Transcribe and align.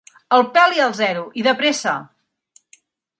El 0.35 0.45
peli 0.53 0.81
al 0.85 0.95
zero, 1.01 1.25
i 1.41 1.45
de 1.49 1.53
pressa! 1.59 1.93